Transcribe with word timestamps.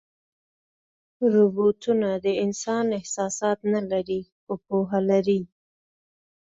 روبوټونه 1.33 2.09
د 2.25 2.27
انسان 2.43 2.85
احساسات 2.99 3.59
نه 3.73 3.81
لري، 3.91 4.21
خو 4.43 4.53
پوهه 4.67 4.99
لري. 5.09 5.41